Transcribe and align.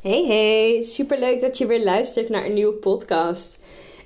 Hey 0.00 0.24
hey, 0.26 0.82
superleuk 0.82 1.40
dat 1.40 1.58
je 1.58 1.66
weer 1.66 1.84
luistert 1.84 2.28
naar 2.28 2.44
een 2.44 2.54
nieuwe 2.54 2.72
podcast. 2.72 3.58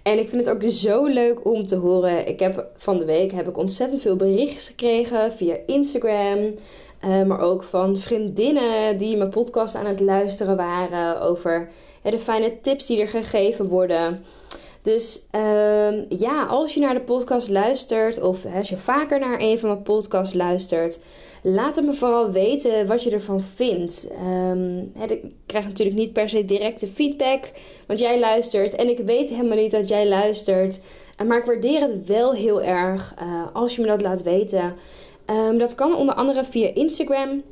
En 0.02 0.18
ik 0.18 0.28
vind 0.28 0.46
het 0.46 0.54
ook 0.54 0.70
zo 0.70 1.06
leuk 1.06 1.44
om 1.44 1.66
te 1.66 1.76
horen. 1.76 2.28
Ik 2.28 2.40
heb 2.40 2.66
van 2.76 2.98
de 2.98 3.04
week 3.04 3.32
heb 3.32 3.48
ik 3.48 3.56
ontzettend 3.56 4.00
veel 4.00 4.16
berichtjes 4.16 4.66
gekregen 4.66 5.32
via 5.32 5.56
Instagram. 5.66 6.54
Uh, 7.04 7.22
maar 7.22 7.40
ook 7.40 7.62
van 7.62 7.96
vriendinnen 7.96 8.98
die 8.98 9.16
mijn 9.16 9.30
podcast 9.30 9.74
aan 9.74 9.86
het 9.86 10.00
luisteren 10.00 10.56
waren 10.56 11.20
over 11.20 11.68
de 12.02 12.18
fijne 12.18 12.60
tips 12.60 12.86
die 12.86 13.00
er 13.00 13.08
gegeven 13.08 13.68
worden. 13.68 14.24
Dus 14.84 15.26
uh, 15.34 16.08
ja, 16.08 16.44
als 16.44 16.74
je 16.74 16.80
naar 16.80 16.94
de 16.94 17.00
podcast 17.00 17.50
luistert 17.50 18.22
of 18.22 18.46
als 18.56 18.68
je 18.68 18.76
vaker 18.76 19.18
naar 19.18 19.40
een 19.40 19.58
van 19.58 19.68
mijn 19.68 19.82
podcasts 19.82 20.34
luistert, 20.34 20.98
laat 21.42 21.76
het 21.76 21.84
me 21.84 21.92
vooral 21.92 22.30
weten 22.30 22.86
wat 22.86 23.02
je 23.02 23.10
ervan 23.10 23.40
vindt. 23.40 24.10
Um, 24.50 24.92
ik 25.08 25.22
krijg 25.46 25.64
natuurlijk 25.66 25.96
niet 25.96 26.12
per 26.12 26.28
se 26.28 26.44
directe 26.44 26.86
feedback, 26.86 27.50
want 27.86 27.98
jij 27.98 28.18
luistert 28.18 28.74
en 28.74 28.88
ik 28.88 28.98
weet 28.98 29.28
helemaal 29.28 29.56
niet 29.56 29.70
dat 29.70 29.88
jij 29.88 30.08
luistert. 30.08 30.80
Maar 31.26 31.38
ik 31.38 31.44
waardeer 31.44 31.80
het 31.80 32.06
wel 32.06 32.32
heel 32.32 32.62
erg 32.62 33.14
uh, 33.22 33.42
als 33.52 33.74
je 33.74 33.80
me 33.80 33.86
dat 33.86 34.02
laat 34.02 34.22
weten. 34.22 34.74
Um, 35.30 35.58
dat 35.58 35.74
kan 35.74 35.96
onder 35.96 36.14
andere 36.14 36.44
via 36.44 36.70
Instagram. 36.74 37.42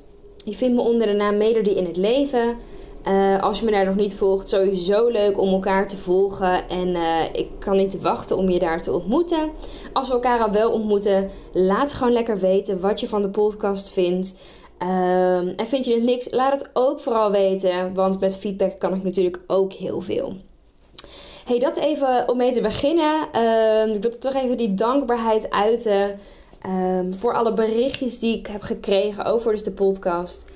Je 0.44 0.54
vindt 0.54 0.74
me 0.74 0.80
onder 0.80 1.06
de 1.06 1.12
naam 1.12 1.36
Melodie 1.36 1.76
in 1.76 1.86
het 1.86 1.96
Leven. 1.96 2.56
Uh, 3.08 3.42
als 3.42 3.58
je 3.58 3.64
me 3.64 3.70
daar 3.70 3.84
nog 3.84 3.96
niet 3.96 4.14
volgt, 4.14 4.48
sowieso 4.48 5.08
leuk 5.08 5.40
om 5.40 5.52
elkaar 5.52 5.88
te 5.88 5.96
volgen. 5.96 6.68
En 6.68 6.88
uh, 6.88 7.24
ik 7.32 7.48
kan 7.58 7.76
niet 7.76 8.00
wachten 8.00 8.36
om 8.36 8.48
je 8.48 8.58
daar 8.58 8.82
te 8.82 8.92
ontmoeten. 8.92 9.50
Als 9.92 10.08
we 10.08 10.14
elkaar 10.14 10.40
al 10.40 10.50
wel 10.50 10.70
ontmoeten, 10.70 11.30
laat 11.52 11.92
gewoon 11.92 12.12
lekker 12.12 12.38
weten 12.38 12.80
wat 12.80 13.00
je 13.00 13.08
van 13.08 13.22
de 13.22 13.30
podcast 13.30 13.90
vindt. 13.90 14.40
Uh, 14.82 15.36
en 15.36 15.66
vind 15.66 15.84
je 15.84 15.94
het 15.94 16.02
niks, 16.02 16.30
laat 16.30 16.52
het 16.52 16.70
ook 16.72 17.00
vooral 17.00 17.30
weten. 17.30 17.94
Want 17.94 18.20
met 18.20 18.36
feedback 18.36 18.78
kan 18.78 18.94
ik 18.94 19.02
natuurlijk 19.02 19.40
ook 19.46 19.72
heel 19.72 20.00
veel. 20.00 20.36
Hey, 21.44 21.58
dat 21.58 21.76
even 21.76 22.28
om 22.28 22.36
mee 22.36 22.52
te 22.52 22.60
beginnen. 22.60 23.28
Ehm, 23.32 23.90
ik 23.90 24.02
wil 24.02 24.18
toch 24.18 24.34
even 24.34 24.56
die 24.56 24.74
dankbaarheid 24.74 25.50
uiten. 25.50 26.18
Um, 26.66 27.14
voor 27.14 27.34
alle 27.34 27.52
berichtjes 27.52 28.18
die 28.18 28.38
ik 28.38 28.46
heb 28.46 28.62
gekregen 28.62 29.24
over 29.24 29.52
dus 29.52 29.64
de 29.64 29.70
podcast. 29.70 30.46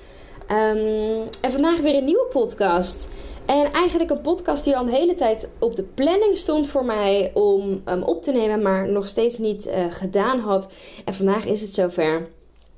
Um, 0.51 1.27
en 1.41 1.51
vandaag 1.51 1.79
weer 1.79 1.95
een 1.95 2.05
nieuwe 2.05 2.27
podcast. 2.29 3.09
En 3.45 3.71
eigenlijk 3.71 4.09
een 4.09 4.21
podcast 4.21 4.63
die 4.63 4.77
al 4.77 4.83
een 4.83 4.89
hele 4.89 5.13
tijd 5.13 5.49
op 5.59 5.75
de 5.75 5.83
planning 5.83 6.37
stond 6.37 6.67
voor 6.67 6.85
mij 6.85 7.31
om 7.33 7.81
um, 7.85 8.03
op 8.03 8.21
te 8.21 8.31
nemen, 8.31 8.61
maar 8.61 8.89
nog 8.89 9.07
steeds 9.07 9.37
niet 9.37 9.67
uh, 9.67 9.73
gedaan 9.89 10.39
had. 10.39 10.67
En 11.05 11.13
vandaag 11.13 11.45
is 11.45 11.61
het 11.61 11.73
zover. 11.73 12.27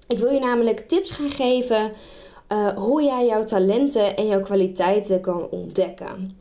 Ik 0.07 0.19
wil 0.19 0.31
je 0.31 0.39
namelijk 0.39 0.79
tips 0.79 1.11
gaan 1.11 1.29
geven 1.29 1.91
uh, 2.51 2.67
hoe 2.67 3.03
jij 3.03 3.25
jouw 3.25 3.43
talenten 3.43 4.15
en 4.15 4.27
jouw 4.27 4.39
kwaliteiten 4.39 5.21
kan 5.21 5.47
ontdekken. 5.49 6.39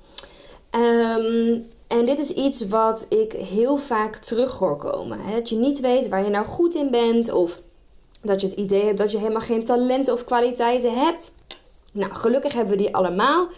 Um, 0.71 1.67
en 1.89 2.05
dit 2.05 2.19
is 2.19 2.33
iets 2.33 2.69
wat 2.69 3.07
ik 3.09 3.33
heel 3.33 3.77
vaak 3.77 4.17
terug 4.17 4.59
hoor 4.59 4.77
komen. 4.77 5.21
Hè? 5.21 5.35
Dat 5.35 5.49
je 5.49 5.57
niet 5.57 5.81
weet 5.81 6.09
waar 6.09 6.25
je 6.25 6.31
nou 6.31 6.47
goed 6.47 6.75
in 6.75 6.91
bent 6.91 7.33
of 7.33 7.61
dat 8.23 8.41
je 8.41 8.47
het 8.47 8.59
idee 8.59 8.85
hebt 8.85 8.99
dat 8.99 9.11
je 9.11 9.19
helemaal 9.19 9.41
geen 9.41 9.65
talenten 9.65 10.15
of 10.15 10.25
kwaliteiten 10.25 10.95
hebt. 10.95 11.33
Nou, 11.93 12.15
gelukkig 12.15 12.53
hebben 12.53 12.77
we 12.77 12.83
die 12.83 12.95
allemaal. 12.95 13.49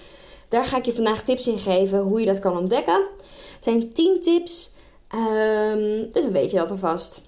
Daar 0.48 0.65
ga 0.65 0.76
ik 0.76 0.84
je 0.84 0.93
vandaag 0.93 1.22
tips 1.22 1.47
in 1.47 1.59
geven 1.59 1.98
hoe 1.98 2.21
je 2.21 2.26
dat 2.26 2.38
kan 2.38 2.59
ontdekken. 2.59 3.06
Het 3.54 3.65
zijn 3.65 3.93
10 3.93 4.21
tips, 4.21 4.72
um, 5.15 6.10
dus 6.10 6.22
dan 6.22 6.32
weet 6.32 6.50
je 6.50 6.56
dat 6.56 6.71
alvast. 6.71 7.22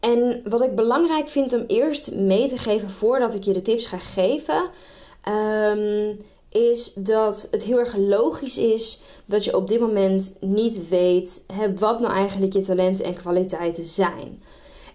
En 0.00 0.40
wat 0.44 0.62
ik 0.62 0.74
belangrijk 0.74 1.28
vind 1.28 1.52
om 1.52 1.64
eerst 1.66 2.14
mee 2.14 2.48
te 2.48 2.58
geven 2.58 2.90
voordat 2.90 3.34
ik 3.34 3.44
je 3.44 3.52
de 3.52 3.62
tips 3.62 3.86
ga 3.86 3.98
geven, 3.98 4.70
um, 5.28 6.18
is 6.48 6.92
dat 6.94 7.48
het 7.50 7.62
heel 7.62 7.78
erg 7.78 7.96
logisch 7.96 8.58
is 8.58 9.00
dat 9.24 9.44
je 9.44 9.56
op 9.56 9.68
dit 9.68 9.80
moment 9.80 10.36
niet 10.40 10.88
weet 10.88 11.46
wat 11.78 12.00
nou 12.00 12.12
eigenlijk 12.12 12.52
je 12.52 12.62
talenten 12.62 13.04
en 13.04 13.14
kwaliteiten 13.14 13.84
zijn. 13.84 14.42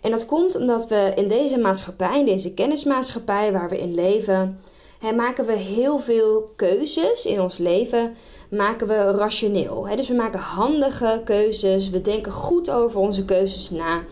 En 0.04 0.12
dat 0.12 0.26
komt 0.26 0.56
omdat 0.56 0.88
we 0.88 1.12
in 1.16 1.28
deze 1.28 1.58
maatschappij, 1.58 2.20
in 2.20 2.26
deze 2.26 2.54
kennismaatschappij 2.54 3.52
waar 3.52 3.70
we 3.70 3.80
in 3.80 3.94
leven, 3.94 4.60
hè, 5.00 5.12
maken 5.12 5.46
we 5.46 5.54
heel 5.54 6.00
veel 6.00 6.52
keuzes 6.56 7.26
in 7.26 7.42
ons 7.42 7.58
leven, 7.58 8.16
maken 8.50 8.88
we 8.88 9.12
rationeel. 9.12 9.88
Hè? 9.88 9.96
Dus 9.96 10.08
we 10.08 10.14
maken 10.14 10.40
handige 10.40 11.22
keuzes, 11.26 11.90
we 11.90 12.02
denken 12.02 12.32
goed 12.32 12.70
over 12.70 13.00
onze 13.00 13.26
keuzes 13.26 13.70
na. 13.70 14.04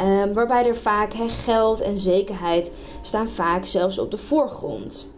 Um, 0.00 0.32
waarbij 0.32 0.66
er 0.66 0.76
vaak 0.76 1.12
geld 1.28 1.80
en 1.80 1.98
zekerheid 1.98 2.72
staan 3.00 3.28
vaak 3.28 3.64
zelfs 3.64 3.98
op 3.98 4.10
de 4.10 4.16
voorgrond. 4.16 5.12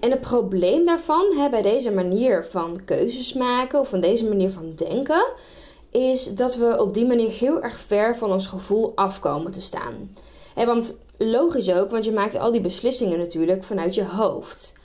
En 0.00 0.10
het 0.10 0.20
probleem 0.20 0.86
daarvan, 0.86 1.24
bij 1.50 1.62
deze 1.62 1.92
manier 1.92 2.46
van 2.50 2.80
keuzes 2.84 3.32
maken 3.32 3.80
of 3.80 3.88
van 3.88 4.00
deze 4.00 4.28
manier 4.28 4.50
van 4.50 4.72
denken, 4.74 5.26
is 5.90 6.34
dat 6.34 6.56
we 6.56 6.80
op 6.80 6.94
die 6.94 7.06
manier 7.06 7.30
heel 7.30 7.62
erg 7.62 7.78
ver 7.78 8.16
van 8.16 8.32
ons 8.32 8.46
gevoel 8.46 8.92
afkomen 8.94 9.52
te 9.52 9.60
staan. 9.60 10.10
Want 10.54 10.98
logisch 11.18 11.72
ook, 11.72 11.90
want 11.90 12.04
je 12.04 12.12
maakt 12.12 12.38
al 12.38 12.52
die 12.52 12.60
beslissingen 12.60 13.18
natuurlijk 13.18 13.64
vanuit 13.64 13.94
je 13.94 14.04
hoofd. 14.04 14.76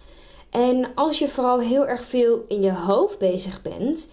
En 0.50 0.91
als 0.96 1.19
je 1.19 1.30
vooral 1.30 1.59
heel 1.59 1.88
erg 1.88 2.03
veel 2.03 2.44
in 2.47 2.62
je 2.62 2.74
hoofd 2.74 3.18
bezig 3.18 3.62
bent, 3.62 4.12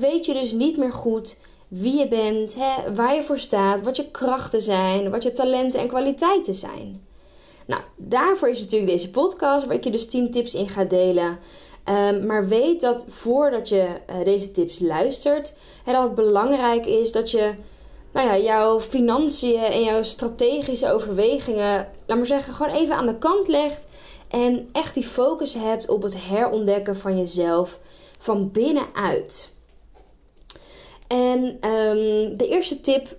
weet 0.00 0.26
je 0.26 0.32
dus 0.32 0.52
niet 0.52 0.76
meer 0.76 0.92
goed 0.92 1.38
wie 1.68 1.98
je 1.98 2.08
bent, 2.08 2.56
waar 2.94 3.14
je 3.14 3.22
voor 3.22 3.38
staat, 3.38 3.82
wat 3.82 3.96
je 3.96 4.10
krachten 4.10 4.60
zijn, 4.60 5.10
wat 5.10 5.22
je 5.22 5.30
talenten 5.30 5.80
en 5.80 5.88
kwaliteiten 5.88 6.54
zijn. 6.54 7.06
Nou, 7.66 7.82
daarvoor 7.96 8.48
is 8.48 8.60
natuurlijk 8.60 8.90
deze 8.90 9.10
podcast, 9.10 9.66
waar 9.66 9.76
ik 9.76 9.84
je 9.84 9.90
dus 9.90 10.08
10 10.08 10.30
tips 10.30 10.54
in 10.54 10.68
ga 10.68 10.84
delen. 10.84 11.38
Um, 11.88 12.26
maar 12.26 12.48
weet 12.48 12.80
dat 12.80 13.06
voordat 13.08 13.68
je 13.68 13.88
uh, 14.10 14.24
deze 14.24 14.50
tips 14.50 14.78
luistert, 14.78 15.54
hè, 15.84 15.92
dat 15.92 16.02
het 16.02 16.14
belangrijk 16.14 16.86
is 16.86 17.12
dat 17.12 17.30
je 17.30 17.54
nou 18.12 18.26
ja, 18.26 18.38
jouw 18.38 18.80
financiën 18.80 19.62
en 19.62 19.82
jouw 19.82 20.02
strategische 20.02 20.92
overwegingen, 20.92 21.88
laat 22.06 22.16
maar 22.16 22.26
zeggen, 22.26 22.54
gewoon 22.54 22.74
even 22.74 22.96
aan 22.96 23.06
de 23.06 23.18
kant 23.18 23.48
legt. 23.48 23.86
En 24.28 24.68
echt 24.72 24.94
die 24.94 25.04
focus 25.04 25.54
hebt 25.54 25.88
op 25.88 26.02
het 26.02 26.26
herontdekken 26.28 26.96
van 26.96 27.18
jezelf 27.18 27.78
van 28.18 28.50
binnenuit. 28.50 29.54
En 31.06 31.44
um, 31.70 32.36
de 32.36 32.48
eerste 32.48 32.80
tip 32.80 33.16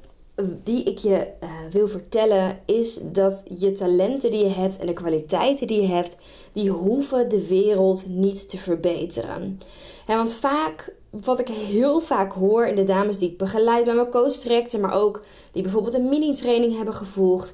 die 0.63 0.83
ik 0.83 0.97
je 0.97 1.27
uh, 1.43 1.49
wil 1.71 1.87
vertellen 1.87 2.59
is 2.65 2.99
dat 3.01 3.43
je 3.57 3.71
talenten 3.71 4.31
die 4.31 4.43
je 4.43 4.53
hebt 4.53 4.79
en 4.79 4.87
de 4.87 4.93
kwaliteiten 4.93 5.67
die 5.67 5.81
je 5.81 5.87
hebt, 5.87 6.15
die 6.53 6.69
hoeven 6.69 7.29
de 7.29 7.47
wereld 7.47 8.07
niet 8.07 8.49
te 8.49 8.57
verbeteren. 8.57 9.59
Ja, 10.07 10.17
want 10.17 10.33
vaak, 10.33 10.93
wat 11.09 11.39
ik 11.39 11.47
heel 11.47 11.99
vaak 11.99 12.33
hoor 12.33 12.65
in 12.65 12.75
de 12.75 12.83
dames 12.83 13.17
die 13.17 13.29
ik 13.29 13.37
begeleid 13.37 13.85
bij 13.85 13.93
mijn 13.93 14.09
coach 14.09 14.33
trajecten, 14.33 14.79
maar 14.79 14.93
ook 14.93 15.23
die 15.51 15.61
bijvoorbeeld 15.61 15.93
een 15.93 16.09
mini-training 16.09 16.75
hebben 16.75 16.93
gevolgd, 16.93 17.53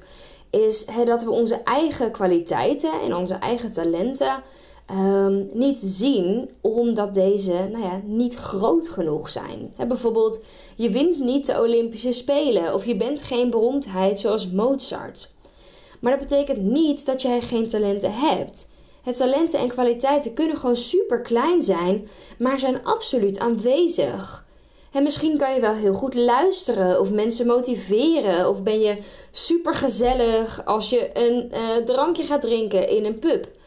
is 0.50 0.86
hè, 0.86 1.04
dat 1.04 1.24
we 1.24 1.30
onze 1.30 1.54
eigen 1.54 2.12
kwaliteiten 2.12 2.92
en 3.00 3.14
onze 3.14 3.34
eigen 3.34 3.72
talenten 3.72 4.42
um, 4.92 5.48
niet 5.52 5.78
zien 5.78 6.50
omdat 6.60 7.14
deze 7.14 7.52
nou 7.52 7.84
ja, 7.84 8.00
niet 8.04 8.34
groot 8.34 8.88
genoeg 8.88 9.28
zijn. 9.28 9.74
bijvoorbeeld, 9.88 10.44
je 10.76 10.90
wint 10.90 11.18
niet 11.18 11.46
de 11.46 11.60
Olympische 11.60 12.12
Spelen 12.12 12.74
of 12.74 12.86
je 12.86 12.96
bent 12.96 13.22
geen 13.22 13.50
beroemdheid 13.50 14.20
zoals 14.20 14.50
Mozart. 14.50 15.34
Maar 16.00 16.18
dat 16.18 16.28
betekent 16.28 16.62
niet 16.62 17.06
dat 17.06 17.22
jij 17.22 17.40
geen 17.40 17.68
talenten 17.68 18.12
hebt. 18.12 18.68
Het 19.02 19.16
talenten 19.16 19.58
en 19.58 19.68
kwaliteiten 19.68 20.34
kunnen 20.34 20.56
gewoon 20.56 20.76
super 20.76 21.20
klein 21.20 21.62
zijn, 21.62 22.08
maar 22.38 22.58
zijn 22.58 22.84
absoluut 22.84 23.38
aanwezig. 23.38 24.48
En 24.92 25.02
misschien 25.02 25.38
kan 25.38 25.54
je 25.54 25.60
wel 25.60 25.74
heel 25.74 25.94
goed 25.94 26.14
luisteren 26.14 27.00
of 27.00 27.12
mensen 27.12 27.46
motiveren. 27.46 28.48
Of 28.48 28.62
ben 28.62 28.80
je 28.80 28.96
super 29.30 29.74
gezellig 29.74 30.64
als 30.64 30.90
je 30.90 31.10
een 31.12 31.52
uh, 31.52 31.76
drankje 31.76 32.24
gaat 32.24 32.40
drinken 32.40 32.88
in 32.88 33.04
een 33.04 33.18
pub. 33.18 33.58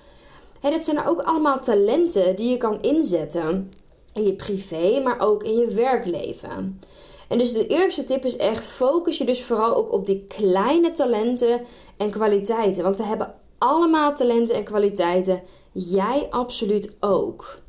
Hey, 0.63 0.71
dat 0.71 0.83
zijn 0.83 1.05
ook 1.05 1.21
allemaal 1.21 1.59
talenten 1.59 2.35
die 2.35 2.49
je 2.49 2.57
kan 2.57 2.81
inzetten 2.81 3.69
in 4.13 4.23
je 4.23 4.33
privé, 4.33 4.99
maar 4.99 5.19
ook 5.19 5.43
in 5.43 5.57
je 5.57 5.67
werkleven. 5.67 6.81
En 7.27 7.37
dus 7.37 7.53
de 7.53 7.67
eerste 7.67 8.03
tip 8.03 8.25
is 8.25 8.35
echt: 8.35 8.67
focus 8.67 9.17
je 9.17 9.25
dus 9.25 9.43
vooral 9.43 9.75
ook 9.75 9.91
op 9.91 10.05
die 10.05 10.25
kleine 10.27 10.91
talenten 10.91 11.61
en 11.97 12.09
kwaliteiten. 12.09 12.83
Want 12.83 12.97
we 12.97 13.03
hebben 13.03 13.35
allemaal 13.57 14.15
talenten 14.15 14.55
en 14.55 14.63
kwaliteiten. 14.63 15.41
Jij 15.71 16.27
absoluut 16.29 16.93
ook. 16.99 17.59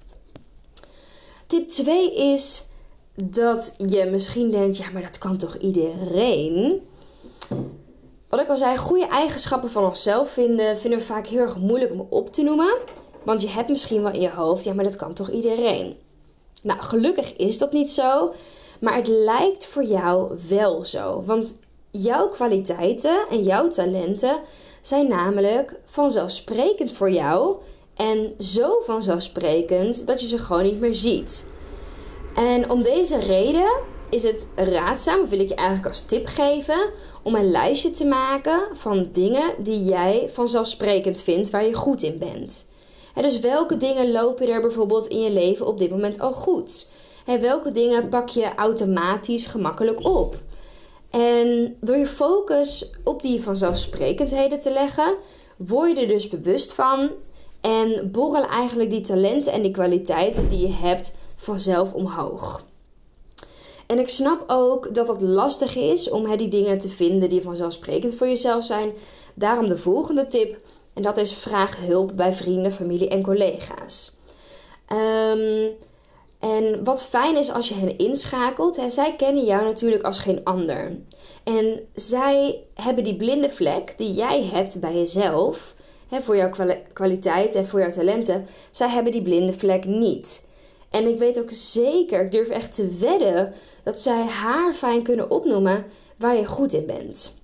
Tip 1.46 1.68
2 1.68 2.14
is 2.14 2.66
dat 3.14 3.74
je 3.86 4.04
misschien 4.04 4.50
denkt: 4.50 4.76
ja, 4.76 4.90
maar 4.90 5.02
dat 5.02 5.18
kan 5.18 5.36
toch 5.36 5.56
iedereen? 5.56 6.82
Wat 8.28 8.40
ik 8.40 8.48
al 8.48 8.56
zei, 8.56 8.76
goede 8.76 9.06
eigenschappen 9.06 9.70
van 9.70 9.84
onszelf 9.84 10.30
vinden, 10.30 10.76
vinden 10.76 10.98
we 10.98 11.04
vaak 11.04 11.26
heel 11.26 11.40
erg 11.40 11.58
moeilijk 11.58 11.92
om 11.92 12.06
op 12.08 12.32
te 12.32 12.42
noemen. 12.42 12.76
Want 13.22 13.42
je 13.42 13.48
hebt 13.48 13.68
misschien 13.68 14.02
wel 14.02 14.12
in 14.12 14.20
je 14.20 14.30
hoofd, 14.30 14.64
ja, 14.64 14.74
maar 14.74 14.84
dat 14.84 14.96
kan 14.96 15.14
toch 15.14 15.30
iedereen? 15.30 15.96
Nou, 16.62 16.80
gelukkig 16.82 17.36
is 17.36 17.58
dat 17.58 17.72
niet 17.72 17.90
zo. 17.90 18.32
Maar 18.80 18.94
het 18.94 19.08
lijkt 19.08 19.66
voor 19.66 19.84
jou 19.84 20.38
wel 20.48 20.84
zo. 20.84 21.22
Want 21.26 21.58
jouw 21.90 22.28
kwaliteiten 22.28 23.24
en 23.30 23.42
jouw 23.42 23.68
talenten 23.68 24.40
zijn 24.80 25.08
namelijk 25.08 25.80
vanzelfsprekend 25.84 26.92
voor 26.92 27.10
jou. 27.10 27.56
En 27.94 28.34
zo 28.38 28.80
vanzelfsprekend 28.84 30.06
dat 30.06 30.20
je 30.20 30.28
ze 30.28 30.38
gewoon 30.38 30.62
niet 30.62 30.80
meer 30.80 30.94
ziet. 30.94 31.48
En 32.34 32.70
om 32.70 32.82
deze 32.82 33.18
reden 33.18 33.70
is 34.14 34.22
het 34.22 34.48
raadzaam, 34.54 35.28
wil 35.28 35.40
ik 35.40 35.48
je 35.48 35.54
eigenlijk 35.54 35.88
als 35.88 36.02
tip 36.02 36.26
geven, 36.26 36.90
om 37.22 37.34
een 37.34 37.50
lijstje 37.50 37.90
te 37.90 38.04
maken 38.04 38.60
van 38.72 39.08
dingen 39.12 39.54
die 39.58 39.84
jij 39.84 40.28
vanzelfsprekend 40.32 41.22
vindt 41.22 41.50
waar 41.50 41.64
je 41.64 41.74
goed 41.74 42.02
in 42.02 42.18
bent. 42.18 42.68
dus 43.14 43.38
welke 43.38 43.76
dingen 43.76 44.12
lopen 44.12 44.48
er 44.48 44.60
bijvoorbeeld 44.60 45.06
in 45.06 45.20
je 45.20 45.30
leven 45.30 45.66
op 45.66 45.78
dit 45.78 45.90
moment 45.90 46.20
al 46.20 46.32
goed? 46.32 46.86
welke 47.40 47.70
dingen 47.70 48.08
pak 48.08 48.28
je 48.28 48.54
automatisch 48.54 49.46
gemakkelijk 49.46 50.04
op? 50.04 50.36
En 51.10 51.76
door 51.80 51.96
je 51.96 52.06
focus 52.06 52.90
op 53.04 53.22
die 53.22 53.42
vanzelfsprekendheden 53.42 54.60
te 54.60 54.72
leggen, 54.72 55.14
word 55.56 55.96
je 55.96 56.02
er 56.02 56.08
dus 56.08 56.28
bewust 56.28 56.72
van 56.72 57.10
en 57.60 58.10
borrelen 58.12 58.48
eigenlijk 58.48 58.90
die 58.90 59.00
talenten 59.00 59.52
en 59.52 59.62
die 59.62 59.70
kwaliteiten 59.70 60.48
die 60.48 60.60
je 60.60 60.72
hebt 60.72 61.16
vanzelf 61.34 61.92
omhoog. 61.92 62.64
En 63.86 63.98
ik 63.98 64.08
snap 64.08 64.44
ook 64.46 64.94
dat 64.94 65.08
het 65.08 65.20
lastig 65.20 65.76
is 65.76 66.10
om 66.10 66.36
die 66.36 66.48
dingen 66.48 66.78
te 66.78 66.88
vinden 66.88 67.28
die 67.28 67.42
vanzelfsprekend 67.42 68.14
voor 68.14 68.26
jezelf 68.26 68.64
zijn. 68.64 68.92
Daarom 69.34 69.68
de 69.68 69.78
volgende 69.78 70.26
tip. 70.26 70.56
En 70.94 71.02
dat 71.02 71.16
is 71.16 71.32
vraag 71.32 71.76
hulp 71.76 72.12
bij 72.16 72.32
vrienden, 72.32 72.72
familie 72.72 73.08
en 73.08 73.22
collega's. 73.22 74.16
Um, 74.92 75.76
en 76.38 76.84
wat 76.84 77.04
fijn 77.04 77.36
is 77.36 77.50
als 77.50 77.68
je 77.68 77.74
hen 77.74 77.98
inschakelt, 77.98 78.82
zij 78.86 79.16
kennen 79.16 79.44
jou 79.44 79.64
natuurlijk 79.64 80.02
als 80.02 80.18
geen 80.18 80.44
ander. 80.44 80.96
En 81.44 81.88
zij 81.94 82.64
hebben 82.74 83.04
die 83.04 83.16
blinde 83.16 83.50
vlek 83.50 83.98
die 83.98 84.12
jij 84.12 84.42
hebt 84.42 84.80
bij 84.80 84.94
jezelf, 84.94 85.74
hè, 86.08 86.20
voor 86.20 86.36
jouw 86.36 86.50
kwaliteit 86.92 87.54
en 87.54 87.66
voor 87.66 87.80
jouw 87.80 87.90
talenten, 87.90 88.46
zij 88.70 88.88
hebben 88.88 89.12
die 89.12 89.22
blinde 89.22 89.52
vlek 89.52 89.84
niet. 89.84 90.43
En 90.94 91.06
ik 91.06 91.18
weet 91.18 91.38
ook 91.38 91.50
zeker, 91.50 92.20
ik 92.20 92.30
durf 92.30 92.48
echt 92.48 92.74
te 92.74 92.96
wedden, 93.00 93.54
dat 93.82 93.98
zij 93.98 94.24
haar 94.24 94.74
fijn 94.74 95.02
kunnen 95.02 95.30
opnoemen 95.30 95.84
waar 96.18 96.36
je 96.36 96.46
goed 96.46 96.72
in 96.72 96.86
bent. 96.86 97.36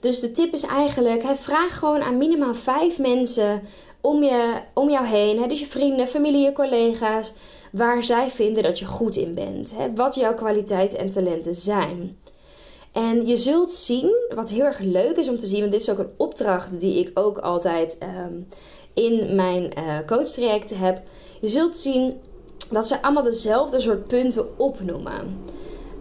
Dus 0.00 0.20
de 0.20 0.32
tip 0.32 0.52
is 0.52 0.62
eigenlijk: 0.62 1.22
vraag 1.22 1.78
gewoon 1.78 2.00
aan 2.00 2.16
minimaal 2.16 2.54
vijf 2.54 2.98
mensen 2.98 3.62
om, 4.00 4.22
je, 4.22 4.60
om 4.74 4.90
jou 4.90 5.06
heen. 5.06 5.48
Dus 5.48 5.60
je 5.60 5.66
vrienden, 5.66 6.06
familie, 6.06 6.44
je 6.44 6.52
collega's 6.52 7.32
waar 7.72 8.04
zij 8.04 8.30
vinden 8.30 8.62
dat 8.62 8.78
je 8.78 8.84
goed 8.84 9.16
in 9.16 9.34
bent. 9.34 9.76
Hè? 9.76 9.94
Wat 9.94 10.14
jouw 10.14 10.34
kwaliteiten 10.34 10.98
en 10.98 11.10
talenten 11.10 11.54
zijn. 11.54 12.18
En 12.92 13.26
je 13.26 13.36
zult 13.36 13.70
zien, 13.70 14.20
wat 14.34 14.50
heel 14.50 14.64
erg 14.64 14.78
leuk 14.78 15.16
is 15.16 15.28
om 15.28 15.38
te 15.38 15.46
zien, 15.46 15.60
want 15.60 15.72
dit 15.72 15.80
is 15.80 15.90
ook 15.90 15.98
een 15.98 16.14
opdracht 16.16 16.80
die 16.80 16.98
ik 16.98 17.10
ook 17.18 17.38
altijd 17.38 17.98
ehm, 17.98 18.34
in 18.94 19.34
mijn 19.34 19.72
uh, 19.78 19.98
coachtrajecten 20.06 20.78
heb. 20.78 21.02
Je 21.40 21.48
zult 21.48 21.76
zien 21.76 22.20
dat 22.70 22.88
ze 22.88 23.02
allemaal 23.02 23.22
dezelfde 23.22 23.80
soort 23.80 24.06
punten 24.06 24.58
opnoemen. 24.58 25.44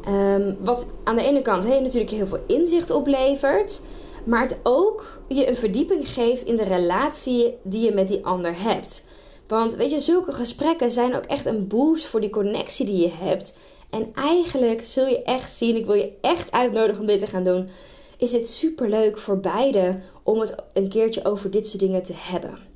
Ehm, 0.06 0.54
wat 0.60 0.86
aan 1.04 1.16
de 1.16 1.24
ene 1.24 1.42
kant 1.42 1.64
hey, 1.64 1.80
natuurlijk 1.80 2.12
heel 2.12 2.28
veel 2.28 2.44
inzicht 2.48 2.92
oplevert, 2.92 3.82
maar 4.26 4.42
het 4.42 4.60
ook 4.64 5.22
je 5.28 5.48
een 5.48 5.56
verdieping 5.56 6.10
geeft 6.10 6.44
in 6.44 6.56
de 6.56 6.64
relatie 6.64 7.58
die 7.64 7.86
je 7.86 7.94
met 7.94 8.08
die 8.08 8.26
ander 8.26 8.62
hebt. 8.62 9.06
Want 9.48 9.76
weet 9.76 9.92
je, 9.92 10.00
zulke 10.00 10.32
gesprekken 10.32 10.92
zijn 10.92 11.16
ook 11.16 11.26
echt 11.26 11.46
een 11.46 11.68
boost 11.68 12.06
voor 12.06 12.22
die 12.22 12.30
connectie 12.30 12.86
die 12.86 13.02
je 13.02 13.12
hebt. 13.12 13.58
En 13.90 14.14
eigenlijk 14.14 14.86
zul 14.86 15.08
je 15.08 15.24
echt 15.24 15.56
zien, 15.56 15.76
ik 15.76 15.86
wil 15.86 15.96
je 15.96 16.12
echt 16.22 16.52
uitnodigen 16.52 17.02
om 17.02 17.08
dit 17.08 17.20
te 17.20 17.28
gaan 17.28 17.44
doen. 17.44 17.70
Is 18.18 18.32
het 18.32 18.48
super 18.48 18.90
leuk 18.90 19.18
voor 19.18 19.40
beide 19.40 20.00
om 20.24 20.40
het 20.40 20.56
een 20.74 20.90
keertje 20.90 21.26
over 21.26 21.52
dit 21.52 21.68
soort 21.68 21.80
dingen 21.80 22.04
te 22.04 22.14
hebben. 22.16 22.75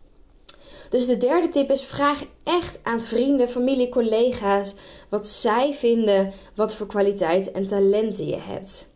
Dus 0.89 1.05
de 1.05 1.17
derde 1.17 1.49
tip 1.49 1.71
is: 1.71 1.81
vraag 1.81 2.23
echt 2.43 2.79
aan 2.83 2.99
vrienden, 3.01 3.47
familie, 3.47 3.89
collega's 3.89 4.75
wat 5.09 5.27
zij 5.27 5.73
vinden 5.73 6.33
wat 6.55 6.75
voor 6.75 6.87
kwaliteit 6.87 7.51
en 7.51 7.65
talenten 7.65 8.27
je 8.27 8.37
hebt. 8.37 8.95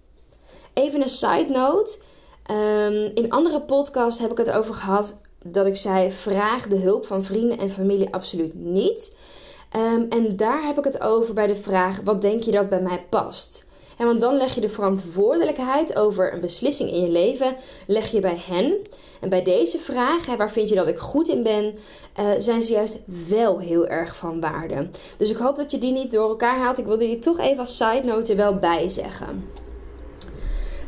Even 0.73 1.01
een 1.01 1.09
side 1.09 1.49
note. 1.49 1.97
Um, 2.51 3.11
in 3.13 3.31
andere 3.31 3.61
podcasts 3.61 4.19
heb 4.19 4.31
ik 4.31 4.37
het 4.37 4.51
over 4.51 4.73
gehad 4.73 5.21
dat 5.43 5.65
ik 5.65 5.75
zei: 5.75 6.11
vraag 6.11 6.67
de 6.67 6.75
hulp 6.75 7.05
van 7.05 7.23
vrienden 7.23 7.57
en 7.57 7.69
familie 7.69 8.13
absoluut 8.13 8.53
niet. 8.53 9.15
Ehm, 9.69 10.05
en 10.09 10.35
daar 10.35 10.63
heb 10.65 10.77
ik 10.77 10.83
het 10.83 11.01
over 11.01 11.33
bij 11.33 11.47
de 11.47 11.55
vraag: 11.55 12.01
wat 12.03 12.21
denk 12.21 12.43
je 12.43 12.51
dat 12.51 12.69
bij 12.69 12.81
mij 12.81 13.05
past? 13.09 13.67
En 13.97 14.05
want 14.05 14.21
dan 14.21 14.37
leg 14.37 14.55
je 14.55 14.61
de 14.61 14.69
verantwoordelijkheid 14.69 15.95
over 15.95 16.33
een 16.33 16.39
beslissing 16.39 16.91
in 16.91 17.01
je 17.01 17.09
leven, 17.09 17.55
leg 17.87 18.11
je 18.11 18.19
bij 18.19 18.37
hen. 18.45 18.77
En 19.21 19.29
bij 19.29 19.43
deze 19.43 19.77
vraag, 19.77 20.25
hè, 20.25 20.35
waar 20.35 20.51
vind 20.51 20.69
je 20.69 20.75
dat 20.75 20.87
ik 20.87 20.97
goed 20.97 21.27
in 21.27 21.43
ben, 21.43 21.75
uh, 22.19 22.25
zijn 22.37 22.61
ze 22.61 22.71
juist 22.71 22.99
wel 23.27 23.59
heel 23.59 23.87
erg 23.87 24.15
van 24.15 24.39
waarde. 24.39 24.89
Dus 25.17 25.29
ik 25.29 25.37
hoop 25.37 25.55
dat 25.55 25.71
je 25.71 25.77
die 25.77 25.93
niet 25.93 26.11
door 26.11 26.29
elkaar 26.29 26.57
haalt. 26.57 26.77
Ik 26.77 26.85
wilde 26.85 27.05
die 27.05 27.19
toch 27.19 27.39
even 27.39 27.59
als 27.59 27.77
side 27.77 28.03
note 28.03 28.31
er 28.31 28.37
wel 28.37 28.55
bij 28.55 28.89
zeggen. 28.89 29.49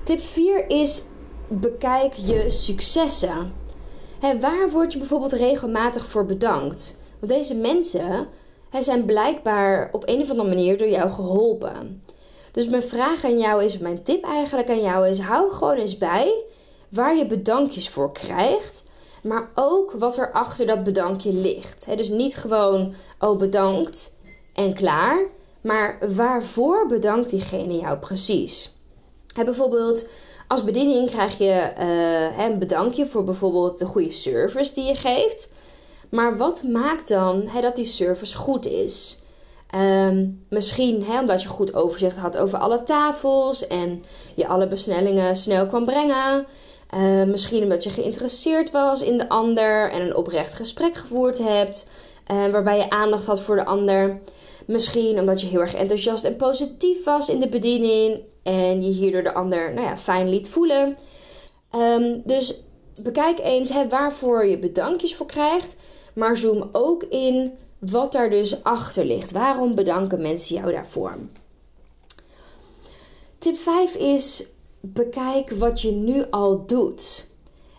Tip 0.04 0.19
4 0.19 0.69
is 0.69 1.04
bekijk 1.48 2.13
je 2.13 2.50
successen 2.50 3.63
waar 4.34 4.69
word 4.69 4.94
je 4.94 5.00
bijvoorbeeld 5.00 5.31
regelmatig 5.31 6.06
voor 6.06 6.25
bedankt? 6.25 7.00
Want 7.19 7.31
deze 7.31 7.56
mensen 7.56 8.28
zijn 8.80 9.06
blijkbaar 9.06 9.90
op 9.92 10.04
een 10.06 10.22
of 10.22 10.30
andere 10.30 10.50
manier 10.50 10.78
door 10.78 10.88
jou 10.88 11.10
geholpen. 11.10 12.04
Dus 12.56 12.68
mijn 12.68 12.84
vraag 12.84 13.24
aan 13.24 13.40
jou 13.40 13.64
is, 13.64 13.78
mijn 13.78 14.04
tip 14.04 14.24
eigenlijk 14.24 14.69
aan 14.69 14.81
jou 14.81 15.07
is: 15.07 15.19
hou 15.19 15.52
gewoon 15.52 15.76
eens 15.76 15.97
bij 15.97 16.44
waar 16.90 17.16
je 17.16 17.26
bedankjes 17.26 17.90
voor 17.90 18.12
krijgt, 18.12 18.90
maar 19.24 19.50
ook 19.56 19.92
wat 19.92 20.18
er 20.18 20.31
achter 20.31 20.66
dat 20.66 20.83
bedankje 20.83 21.33
ligt. 21.33 21.85
dus 21.95 22.09
niet 22.09 22.35
gewoon, 22.35 22.94
oh 23.19 23.38
bedankt 23.38 24.18
en 24.54 24.74
klaar, 24.74 25.26
maar 25.62 25.97
waarvoor 26.16 26.88
bedankt 26.88 27.30
diegene 27.30 27.78
jou 27.78 27.97
precies? 27.97 28.74
bijvoorbeeld, 29.45 30.09
als 30.47 30.64
bediening 30.64 31.09
krijg 31.09 31.38
je 31.38 31.71
uh, 31.80 32.45
een 32.45 32.59
bedankje 32.59 33.07
voor 33.07 33.24
bijvoorbeeld 33.24 33.80
de 33.80 33.85
goede 33.85 34.12
service 34.12 34.74
die 34.74 34.83
je 34.83 34.95
geeft. 34.95 35.54
Maar 36.09 36.38
wat 36.38 36.64
maakt 36.64 37.07
dan 37.07 37.50
dat 37.62 37.76
die 37.76 37.85
service 37.85 38.38
goed 38.38 38.66
is? 38.66 39.24
Ehm, 39.69 40.28
misschien 40.50 41.06
omdat 41.19 41.42
je 41.42 41.48
goed 41.48 41.74
overzicht 41.74 42.18
had 42.18 42.38
over 42.38 42.60
alle 42.60 42.84
tafels 42.84 43.68
en 43.68 44.04
je 44.36 44.48
alle 44.48 44.68
besnellingen 44.68 45.36
snel 45.36 45.66
kwam 45.66 45.86
brengen. 45.86 46.45
Uh, 46.95 47.24
misschien 47.24 47.64
omdat 47.64 47.84
je 47.84 47.90
geïnteresseerd 47.90 48.72
was 48.72 49.02
in 49.02 49.18
de 49.18 49.30
ander 49.30 49.92
en 49.92 50.02
een 50.02 50.16
oprecht 50.16 50.54
gesprek 50.54 50.95
gevoerd 50.95 51.38
hebt, 51.38 51.88
uh, 52.31 52.45
waarbij 52.52 52.78
je 52.78 52.90
aandacht 52.90 53.26
had 53.26 53.42
voor 53.42 53.56
de 53.56 53.66
ander. 53.66 54.19
Misschien 54.66 55.19
omdat 55.19 55.42
je 55.42 55.48
heel 55.48 55.60
erg 55.60 55.74
enthousiast 55.74 56.24
en 56.24 56.36
positief 56.36 57.04
was 57.04 57.30
in 57.30 57.40
de 57.40 57.48
bediening 57.48 58.19
en 58.44 58.84
je 58.84 58.92
hierdoor 58.92 59.24
de 59.24 59.34
ander 59.34 59.74
nou 59.74 59.88
ja, 59.88 59.98
fijn 59.98 60.30
liet 60.30 60.50
voelen. 60.50 60.98
Um, 61.76 62.22
dus 62.26 62.64
bekijk 63.04 63.40
eens 63.40 63.72
waarvoor 63.90 64.45
je 64.45 64.57
bedankjes 64.57 65.16
voor 65.16 65.26
krijgt. 65.26 65.78
Maar 66.14 66.38
zoom 66.38 66.69
ook 66.72 67.04
in 67.04 67.52
wat 67.80 68.12
daar 68.12 68.30
dus 68.30 68.64
achter 68.64 69.06
ligt. 69.06 69.32
Waarom 69.32 69.76
bedanken 69.76 70.22
mensen 70.22 70.56
jou 70.56 70.72
daarvoor? 70.72 71.18
Tip 73.38 73.56
5 73.56 73.96
is: 73.96 74.48
bekijk 74.80 75.50
wat 75.50 75.82
je 75.82 75.92
nu 75.92 76.26
al 76.30 76.66
doet. 76.66 77.28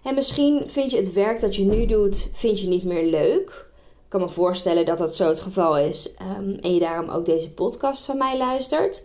En 0.02 0.14
misschien 0.14 0.62
vind 0.66 0.90
je 0.90 0.96
het 0.96 1.12
werk 1.12 1.40
dat 1.40 1.56
je 1.56 1.64
nu 1.64 1.86
doet, 1.86 2.30
vind 2.32 2.60
je 2.60 2.68
niet 2.68 2.84
meer 2.84 3.10
leuk. 3.10 3.68
Ik 4.04 4.12
kan 4.12 4.20
me 4.20 4.28
voorstellen 4.28 4.84
dat 4.84 4.98
dat 4.98 5.16
zo 5.16 5.28
het 5.28 5.40
geval 5.40 5.78
is. 5.78 6.14
Um, 6.38 6.58
en 6.60 6.74
je 6.74 6.80
daarom 6.80 7.10
ook 7.10 7.24
deze 7.24 7.52
podcast 7.52 8.04
van 8.04 8.18
mij 8.18 8.38
luistert. 8.38 9.04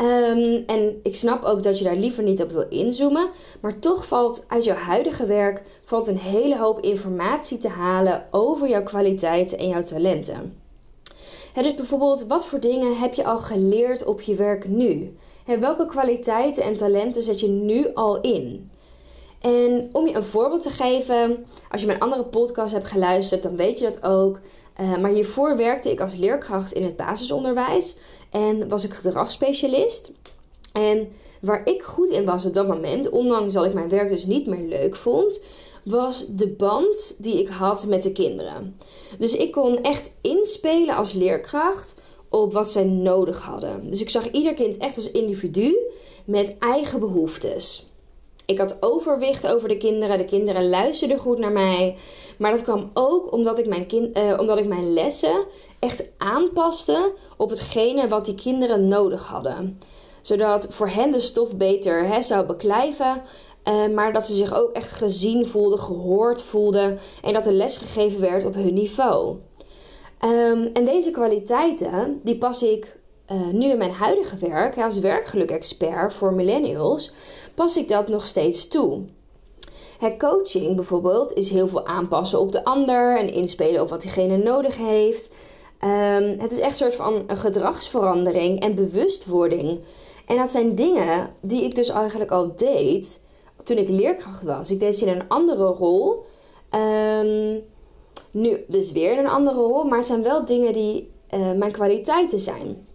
Um, 0.00 0.64
en 0.66 1.00
ik 1.02 1.16
snap 1.16 1.44
ook 1.44 1.62
dat 1.62 1.78
je 1.78 1.84
daar 1.84 1.96
liever 1.96 2.22
niet 2.22 2.42
op 2.42 2.50
wil 2.50 2.66
inzoomen. 2.68 3.28
Maar 3.60 3.78
toch 3.78 4.06
valt 4.06 4.44
uit 4.48 4.64
jouw 4.64 4.76
huidige 4.76 5.26
werk 5.26 5.62
valt 5.84 6.06
een 6.06 6.18
hele 6.18 6.58
hoop 6.58 6.80
informatie 6.80 7.58
te 7.58 7.68
halen 7.68 8.26
over 8.30 8.68
jouw 8.68 8.82
kwaliteiten 8.82 9.58
en 9.58 9.68
jouw 9.68 9.82
talenten. 9.82 10.60
dus 11.54 11.74
bijvoorbeeld, 11.74 12.26
wat 12.26 12.46
voor 12.46 12.60
dingen 12.60 12.98
heb 12.98 13.14
je 13.14 13.24
al 13.24 13.38
geleerd 13.38 14.04
op 14.04 14.20
je 14.20 14.34
werk 14.34 14.68
nu? 14.68 15.16
welke 15.58 15.86
kwaliteiten 15.86 16.62
en 16.62 16.76
talenten 16.76 17.22
zet 17.22 17.40
je 17.40 17.48
nu 17.48 17.94
al 17.94 18.20
in? 18.20 18.70
En 19.40 19.88
om 19.92 20.06
je 20.06 20.14
een 20.14 20.24
voorbeeld 20.24 20.62
te 20.62 20.70
geven, 20.70 21.46
als 21.70 21.80
je 21.80 21.86
mijn 21.86 22.00
andere 22.00 22.24
podcast 22.24 22.72
hebt 22.72 22.86
geluisterd, 22.86 23.42
dan 23.42 23.56
weet 23.56 23.78
je 23.78 23.84
dat 23.84 24.02
ook. 24.02 24.40
Uh, 24.80 24.96
maar 24.96 25.10
hiervoor 25.10 25.56
werkte 25.56 25.90
ik 25.90 26.00
als 26.00 26.16
leerkracht 26.16 26.72
in 26.72 26.82
het 26.82 26.96
basisonderwijs 26.96 27.96
en 28.30 28.68
was 28.68 28.84
ik 28.84 28.94
gedragsspecialist. 28.94 30.12
En 30.72 31.08
waar 31.40 31.68
ik 31.68 31.82
goed 31.82 32.10
in 32.10 32.24
was 32.24 32.44
op 32.44 32.54
dat 32.54 32.68
moment, 32.68 33.10
ondanks 33.10 33.52
dat 33.52 33.64
ik 33.64 33.74
mijn 33.74 33.88
werk 33.88 34.08
dus 34.08 34.26
niet 34.26 34.46
meer 34.46 34.68
leuk 34.68 34.96
vond, 34.96 35.44
was 35.84 36.26
de 36.28 36.48
band 36.48 37.22
die 37.22 37.38
ik 37.38 37.48
had 37.48 37.86
met 37.86 38.02
de 38.02 38.12
kinderen. 38.12 38.76
Dus 39.18 39.36
ik 39.36 39.52
kon 39.52 39.82
echt 39.82 40.10
inspelen 40.20 40.96
als 40.96 41.12
leerkracht 41.12 42.00
op 42.28 42.52
wat 42.52 42.70
zij 42.70 42.84
nodig 42.84 43.42
hadden. 43.42 43.88
Dus 43.90 44.00
ik 44.00 44.10
zag 44.10 44.30
ieder 44.30 44.54
kind 44.54 44.76
echt 44.76 44.96
als 44.96 45.10
individu 45.10 45.78
met 46.24 46.58
eigen 46.58 47.00
behoeftes. 47.00 47.86
Ik 48.48 48.58
had 48.58 48.76
overwicht 48.80 49.46
over 49.46 49.68
de 49.68 49.76
kinderen. 49.76 50.18
De 50.18 50.24
kinderen 50.24 50.68
luisterden 50.68 51.18
goed 51.18 51.38
naar 51.38 51.52
mij. 51.52 51.96
Maar 52.38 52.50
dat 52.50 52.62
kwam 52.62 52.90
ook 52.94 53.32
omdat 53.32 53.58
ik 53.58 53.66
mijn, 53.66 53.86
kind, 53.86 54.18
uh, 54.18 54.38
omdat 54.38 54.58
ik 54.58 54.66
mijn 54.66 54.92
lessen 54.92 55.44
echt 55.78 56.04
aanpaste 56.18 57.14
op 57.36 57.50
hetgene 57.50 58.08
wat 58.08 58.24
die 58.24 58.34
kinderen 58.34 58.88
nodig 58.88 59.26
hadden. 59.26 59.78
Zodat 60.20 60.66
voor 60.70 60.88
hen 60.88 61.12
de 61.12 61.20
stof 61.20 61.56
beter 61.56 62.06
hè, 62.06 62.22
zou 62.22 62.46
beklijven. 62.46 63.22
Uh, 63.64 63.94
maar 63.94 64.12
dat 64.12 64.26
ze 64.26 64.34
zich 64.34 64.54
ook 64.54 64.72
echt 64.72 64.92
gezien 64.92 65.46
voelden, 65.46 65.78
gehoord 65.78 66.42
voelden. 66.42 66.98
En 67.22 67.32
dat 67.32 67.46
er 67.46 67.52
les 67.52 67.76
gegeven 67.76 68.20
werd 68.20 68.44
op 68.44 68.54
hun 68.54 68.74
niveau. 68.74 69.36
Um, 70.24 70.70
en 70.72 70.84
deze 70.84 71.10
kwaliteiten, 71.10 72.20
die 72.22 72.38
pas 72.38 72.62
ik 72.62 72.97
uh, 73.32 73.46
nu 73.46 73.70
in 73.70 73.78
mijn 73.78 73.90
huidige 73.90 74.36
werk, 74.36 74.78
als 74.78 74.98
werkgeluk-expert 74.98 76.12
voor 76.12 76.32
millennials, 76.32 77.12
pas 77.54 77.76
ik 77.76 77.88
dat 77.88 78.08
nog 78.08 78.26
steeds 78.26 78.68
toe. 78.68 79.02
Het 79.98 80.18
coaching 80.18 80.76
bijvoorbeeld 80.76 81.32
is 81.32 81.50
heel 81.50 81.68
veel 81.68 81.86
aanpassen 81.86 82.40
op 82.40 82.52
de 82.52 82.64
ander 82.64 83.18
en 83.18 83.32
inspelen 83.32 83.80
op 83.80 83.88
wat 83.88 84.02
diegene 84.02 84.36
nodig 84.36 84.76
heeft. 84.76 85.34
Um, 85.84 86.38
het 86.38 86.50
is 86.50 86.58
echt 86.58 86.70
een 86.70 86.76
soort 86.76 86.94
van 86.94 87.22
een 87.26 87.36
gedragsverandering 87.36 88.60
en 88.60 88.74
bewustwording. 88.74 89.80
En 90.26 90.36
dat 90.36 90.50
zijn 90.50 90.74
dingen 90.74 91.30
die 91.40 91.62
ik 91.62 91.74
dus 91.74 91.88
eigenlijk 91.88 92.30
al 92.30 92.56
deed 92.56 93.20
toen 93.64 93.76
ik 93.76 93.88
leerkracht 93.88 94.44
was. 94.44 94.70
Ik 94.70 94.80
deed 94.80 94.96
ze 94.96 95.06
in 95.06 95.12
een 95.12 95.28
andere 95.28 95.66
rol. 95.66 96.24
Um, 96.70 97.62
nu 98.30 98.64
dus 98.66 98.92
weer 98.92 99.12
in 99.12 99.18
een 99.18 99.28
andere 99.28 99.56
rol, 99.56 99.84
maar 99.84 99.98
het 99.98 100.06
zijn 100.06 100.22
wel 100.22 100.44
dingen 100.44 100.72
die 100.72 101.10
uh, 101.34 101.52
mijn 101.52 101.72
kwaliteiten 101.72 102.38
zijn. 102.38 102.86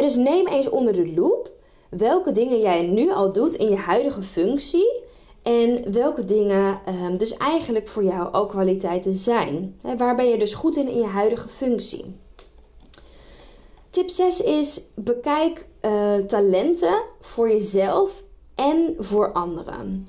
Dus 0.00 0.14
neem 0.14 0.46
eens 0.46 0.68
onder 0.68 0.92
de 0.92 1.12
loep 1.14 1.50
welke 1.90 2.32
dingen 2.32 2.60
jij 2.60 2.82
nu 2.82 3.12
al 3.12 3.32
doet 3.32 3.54
in 3.54 3.68
je 3.68 3.76
huidige 3.76 4.22
functie. 4.22 5.00
En 5.42 5.92
welke 5.92 6.24
dingen 6.24 6.80
um, 6.88 7.16
dus 7.16 7.36
eigenlijk 7.36 7.88
voor 7.88 8.04
jou 8.04 8.32
al 8.32 8.46
kwaliteiten 8.46 9.14
zijn. 9.14 9.78
Waar 9.96 10.14
ben 10.14 10.28
je 10.28 10.38
dus 10.38 10.54
goed 10.54 10.76
in 10.76 10.88
in 10.88 10.98
je 10.98 11.06
huidige 11.06 11.48
functie? 11.48 12.16
Tip 13.90 14.08
6 14.08 14.40
is 14.40 14.82
bekijk 14.94 15.66
uh, 15.82 16.14
talenten 16.14 17.02
voor 17.20 17.48
jezelf 17.50 18.22
en 18.54 18.94
voor 18.98 19.32
anderen. 19.32 20.08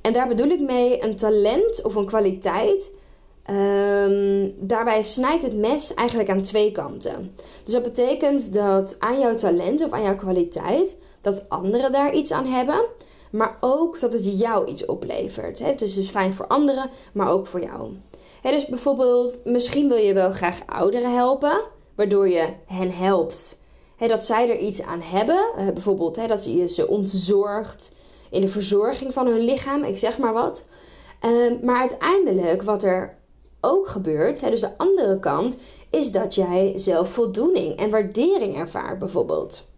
En 0.00 0.12
daar 0.12 0.28
bedoel 0.28 0.48
ik 0.48 0.60
mee 0.60 1.04
een 1.04 1.16
talent 1.16 1.84
of 1.84 1.94
een 1.94 2.06
kwaliteit 2.06 2.92
Um, 3.50 4.54
daarbij 4.58 5.02
snijdt 5.02 5.42
het 5.42 5.56
mes 5.56 5.94
eigenlijk 5.94 6.30
aan 6.30 6.42
twee 6.42 6.72
kanten. 6.72 7.34
Dus 7.64 7.74
dat 7.74 7.82
betekent 7.82 8.52
dat 8.52 8.96
aan 8.98 9.18
jouw 9.18 9.34
talent 9.34 9.84
of 9.84 9.90
aan 9.90 10.02
jouw 10.02 10.16
kwaliteit, 10.16 10.96
dat 11.20 11.48
anderen 11.48 11.92
daar 11.92 12.14
iets 12.14 12.32
aan 12.32 12.46
hebben, 12.46 12.84
maar 13.30 13.56
ook 13.60 14.00
dat 14.00 14.12
het 14.12 14.38
jou 14.38 14.66
iets 14.66 14.86
oplevert. 14.86 15.58
Het 15.58 15.82
is 15.82 15.94
dus 15.94 16.10
fijn 16.10 16.32
voor 16.32 16.46
anderen, 16.46 16.90
maar 17.12 17.30
ook 17.30 17.46
voor 17.46 17.62
jou. 17.62 17.92
dus 18.42 18.66
bijvoorbeeld, 18.66 19.38
misschien 19.44 19.88
wil 19.88 19.96
je 19.96 20.14
wel 20.14 20.30
graag 20.30 20.60
ouderen 20.66 21.14
helpen, 21.14 21.60
waardoor 21.94 22.28
je 22.28 22.48
hen 22.66 22.90
helpt. 22.90 23.60
dat 23.98 24.24
zij 24.24 24.48
er 24.50 24.58
iets 24.58 24.82
aan 24.82 25.00
hebben, 25.00 25.46
uh, 25.58 25.68
bijvoorbeeld 25.68 26.28
dat 26.28 26.44
je 26.44 26.68
ze 26.68 26.88
ontzorgt 26.88 27.94
in 28.30 28.40
de 28.40 28.48
verzorging 28.48 29.12
van 29.12 29.26
hun 29.26 29.40
lichaam, 29.40 29.82
ik 29.82 29.98
zeg 29.98 30.18
maar 30.18 30.32
wat. 30.32 30.64
Um, 31.24 31.58
maar 31.62 31.80
uiteindelijk, 31.80 32.62
wat 32.62 32.82
er 32.82 33.18
ook 33.60 33.88
gebeurt, 33.88 34.40
hè, 34.40 34.50
dus 34.50 34.60
de 34.60 34.78
andere 34.78 35.18
kant, 35.18 35.58
is 35.90 36.12
dat 36.12 36.34
jij 36.34 36.72
zelf 36.74 37.08
voldoening 37.08 37.76
en 37.76 37.90
waardering 37.90 38.56
ervaart 38.56 38.98
bijvoorbeeld. 38.98 39.68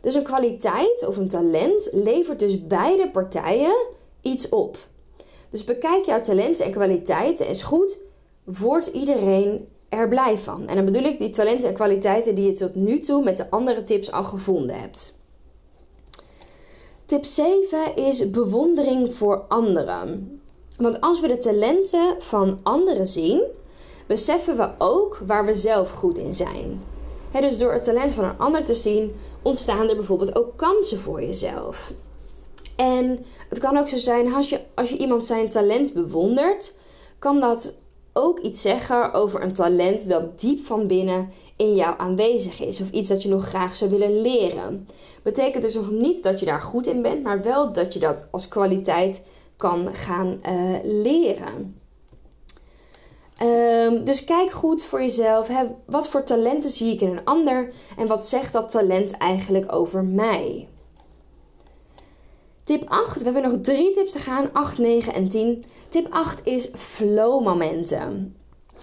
Dus 0.00 0.14
een 0.14 0.22
kwaliteit 0.22 1.06
of 1.06 1.16
een 1.16 1.28
talent 1.28 1.88
levert 1.92 2.38
dus 2.38 2.66
beide 2.66 3.10
partijen 3.10 3.76
iets 4.20 4.48
op. 4.48 4.78
Dus 5.48 5.64
bekijk 5.64 6.04
jouw 6.04 6.20
talenten 6.20 6.64
en 6.64 6.70
kwaliteiten 6.70 7.46
eens 7.46 7.62
goed, 7.62 7.98
wordt 8.44 8.86
iedereen 8.86 9.68
er 9.88 10.08
blij 10.08 10.38
van. 10.38 10.68
En 10.68 10.76
dan 10.76 10.84
bedoel 10.84 11.02
ik 11.02 11.18
die 11.18 11.30
talenten 11.30 11.68
en 11.68 11.74
kwaliteiten 11.74 12.34
die 12.34 12.46
je 12.46 12.52
tot 12.52 12.74
nu 12.74 12.98
toe 12.98 13.24
met 13.24 13.36
de 13.36 13.50
andere 13.50 13.82
tips 13.82 14.12
al 14.12 14.24
gevonden 14.24 14.80
hebt. 14.80 15.18
Tip 17.04 17.24
7 17.24 17.94
is 17.94 18.30
bewondering 18.30 19.14
voor 19.14 19.44
anderen. 19.48 20.40
Want 20.78 21.00
als 21.00 21.20
we 21.20 21.28
de 21.28 21.36
talenten 21.36 22.14
van 22.18 22.58
anderen 22.62 23.06
zien, 23.06 23.42
beseffen 24.06 24.56
we 24.56 24.70
ook 24.78 25.22
waar 25.26 25.44
we 25.44 25.54
zelf 25.54 25.90
goed 25.90 26.18
in 26.18 26.34
zijn. 26.34 26.82
dus 27.40 27.58
door 27.58 27.72
het 27.72 27.84
talent 27.84 28.14
van 28.14 28.24
een 28.24 28.38
ander 28.38 28.64
te 28.64 28.74
zien, 28.74 29.14
ontstaan 29.42 29.88
er 29.88 29.96
bijvoorbeeld 29.96 30.36
ook 30.36 30.56
kansen 30.56 30.98
voor 30.98 31.22
jezelf. 31.22 31.92
En 32.76 33.24
het 33.48 33.58
kan 33.58 33.76
ook 33.76 33.88
zo 33.88 33.96
zijn, 33.96 34.34
als 34.34 34.48
je, 34.48 34.60
als 34.74 34.88
je 34.88 34.96
iemand 34.96 35.26
zijn 35.26 35.50
talent 35.50 35.92
bewondert, 35.92 36.76
kan 37.18 37.40
dat 37.40 37.74
ook 38.12 38.38
iets 38.38 38.60
zeggen 38.60 39.12
over 39.12 39.42
een 39.42 39.52
talent 39.52 40.08
dat 40.08 40.40
diep 40.40 40.66
van 40.66 40.86
binnen 40.86 41.30
in 41.56 41.74
jou 41.74 41.94
aanwezig 41.98 42.60
is. 42.60 42.80
Of 42.80 42.90
iets 42.90 43.08
dat 43.08 43.22
je 43.22 43.28
nog 43.28 43.46
graag 43.46 43.76
zou 43.76 43.90
willen 43.90 44.20
leren. 44.20 44.88
Betekent 45.22 45.62
dus 45.62 45.74
nog 45.74 45.90
niet 45.90 46.22
dat 46.22 46.40
je 46.40 46.46
daar 46.46 46.60
goed 46.60 46.86
in 46.86 47.02
bent, 47.02 47.22
maar 47.22 47.42
wel 47.42 47.72
dat 47.72 47.94
je 47.94 48.00
dat 48.00 48.28
als 48.30 48.48
kwaliteit 48.48 49.24
kan 49.56 49.94
gaan 49.94 50.40
uh, 50.48 50.78
leren. 50.82 51.82
Um, 53.42 54.04
dus 54.04 54.24
kijk 54.24 54.50
goed 54.50 54.84
voor 54.84 55.00
jezelf. 55.00 55.48
Hè, 55.48 55.64
wat 55.86 56.08
voor 56.08 56.24
talenten 56.24 56.70
zie 56.70 56.92
ik 56.92 57.00
in 57.00 57.08
een 57.08 57.24
ander 57.24 57.72
en 57.96 58.06
wat 58.06 58.26
zegt 58.26 58.52
dat 58.52 58.70
talent 58.70 59.16
eigenlijk 59.16 59.72
over 59.72 60.04
mij? 60.04 60.68
Tip 62.64 62.84
8, 62.88 63.18
we 63.18 63.24
hebben 63.24 63.42
nog 63.42 63.60
drie 63.60 63.90
tips 63.90 64.12
te 64.12 64.18
gaan: 64.18 64.50
8, 64.52 64.78
9 64.78 65.12
en 65.14 65.28
10. 65.28 65.64
Tip 65.88 66.06
8 66.10 66.46
is 66.46 66.70
flow 66.74 67.44
momenten. 67.44 68.36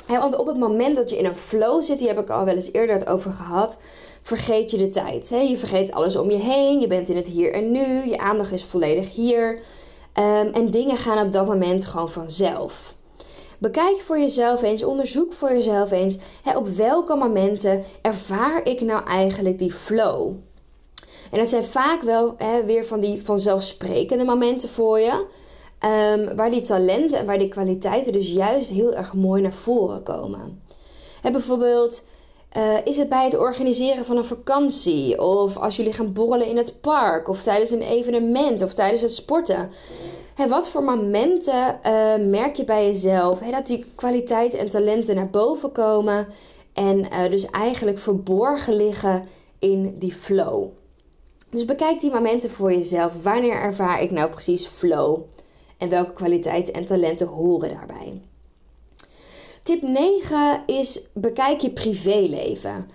want 0.07 0.35
op 0.35 0.47
het 0.47 0.57
moment 0.57 0.95
dat 0.95 1.09
je 1.09 1.17
in 1.17 1.25
een 1.25 1.37
flow 1.37 1.81
zit, 1.81 1.99
hier 1.99 2.07
heb 2.07 2.19
ik 2.19 2.29
al 2.29 2.45
wel 2.45 2.55
eens 2.55 2.73
eerder 2.73 2.95
het 2.95 3.07
over 3.07 3.33
gehad, 3.33 3.81
vergeet 4.21 4.71
je 4.71 4.77
de 4.77 4.89
tijd. 4.89 5.29
Je 5.29 5.57
vergeet 5.57 5.91
alles 5.91 6.15
om 6.15 6.29
je 6.29 6.37
heen, 6.37 6.79
je 6.79 6.87
bent 6.87 7.09
in 7.09 7.15
het 7.15 7.27
hier 7.27 7.53
en 7.53 7.71
nu, 7.71 8.09
je 8.09 8.17
aandacht 8.17 8.51
is 8.51 8.63
volledig 8.63 9.13
hier. 9.13 9.61
Um, 10.19 10.47
en 10.47 10.71
dingen 10.71 10.97
gaan 10.97 11.25
op 11.25 11.31
dat 11.31 11.45
moment 11.45 11.85
gewoon 11.85 12.09
vanzelf. 12.11 12.95
Bekijk 13.57 13.97
voor 13.97 14.19
jezelf 14.19 14.61
eens, 14.61 14.83
onderzoek 14.83 15.33
voor 15.33 15.49
jezelf 15.49 15.91
eens 15.91 16.17
hè, 16.43 16.57
op 16.57 16.67
welke 16.67 17.15
momenten 17.15 17.83
ervaar 18.01 18.65
ik 18.65 18.81
nou 18.81 19.05
eigenlijk 19.05 19.59
die 19.59 19.73
flow. 19.73 20.31
En 21.31 21.39
dat 21.39 21.49
zijn 21.49 21.63
vaak 21.63 22.01
wel 22.01 22.33
hè, 22.37 22.65
weer 22.65 22.85
van 22.85 22.99
die 22.99 23.23
vanzelfsprekende 23.23 24.23
momenten 24.23 24.69
voor 24.69 24.99
je. 24.99 25.25
Um, 25.85 26.35
waar 26.35 26.51
die 26.51 26.61
talenten 26.61 27.19
en 27.19 27.25
waar 27.25 27.39
die 27.39 27.47
kwaliteiten 27.47 28.13
dus 28.13 28.29
juist 28.29 28.69
heel 28.69 28.93
erg 28.93 29.13
mooi 29.13 29.41
naar 29.41 29.53
voren 29.53 30.03
komen. 30.03 30.61
Bijvoorbeeld, 31.21 32.03
uh, 32.57 32.77
is 32.83 32.97
het 32.97 33.09
bij 33.09 33.23
het 33.23 33.37
organiseren 33.37 34.05
van 34.05 34.17
een 34.17 34.25
vakantie? 34.25 35.21
Of 35.21 35.57
als 35.57 35.75
jullie 35.75 35.93
gaan 35.93 36.13
borrelen 36.13 36.47
in 36.47 36.57
het 36.57 36.81
park? 36.81 37.27
Of 37.27 37.41
tijdens 37.41 37.71
een 37.71 37.81
evenement? 37.81 38.61
Of 38.61 38.73
tijdens 38.73 39.01
het 39.01 39.13
sporten? 39.13 39.71
Wat 40.47 40.69
voor 40.69 40.83
momenten 40.83 41.79
uh, 41.85 42.29
merk 42.29 42.55
je 42.55 42.63
bij 42.63 42.85
jezelf 42.85 43.39
dat 43.39 43.67
die 43.67 43.85
kwaliteiten 43.95 44.59
en 44.59 44.69
talenten 44.69 45.15
naar 45.15 45.29
boven 45.29 45.71
komen 45.71 46.27
en 46.73 46.99
uh, 46.99 47.29
dus 47.29 47.45
eigenlijk 47.45 47.99
verborgen 47.99 48.75
liggen 48.75 49.25
in 49.59 49.95
die 49.99 50.13
flow? 50.13 50.67
Dus 51.49 51.65
bekijk 51.65 51.99
die 51.99 52.11
momenten 52.11 52.49
voor 52.49 52.71
jezelf. 52.71 53.13
Wanneer 53.23 53.55
ervaar 53.55 54.01
ik 54.01 54.11
nou 54.11 54.29
precies 54.29 54.65
flow? 54.65 55.19
En 55.77 55.89
welke 55.89 56.13
kwaliteiten 56.13 56.73
en 56.73 56.85
talenten 56.85 57.27
horen 57.27 57.69
daarbij? 57.69 58.21
Tip 59.63 59.81
9 59.81 60.63
is 60.65 61.01
bekijk 61.13 61.59
je 61.59 61.69
privéleven. 61.69 62.89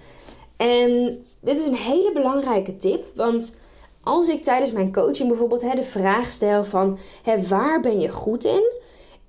En 0.56 1.22
dit 1.40 1.58
is 1.58 1.66
een 1.66 1.74
hele 1.74 2.12
belangrijke 2.12 2.76
tip, 2.76 3.04
want 3.14 3.56
als 4.02 4.28
ik 4.28 4.42
tijdens 4.42 4.72
mijn 4.72 4.92
coaching 4.92 5.28
bijvoorbeeld 5.28 5.62
hè, 5.62 5.74
de 5.74 5.84
vraag 5.84 6.30
stel 6.30 6.64
van 6.64 6.98
hè, 7.22 7.46
waar 7.46 7.80
ben 7.80 8.00
je 8.00 8.08
goed 8.08 8.44
in, 8.44 8.72